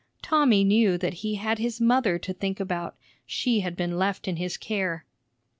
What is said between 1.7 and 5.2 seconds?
mother to think about; she had been left in his care.